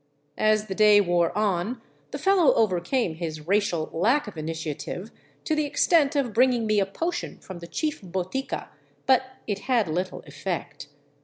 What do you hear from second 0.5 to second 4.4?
the day wore on the fellow overcame his racial lack of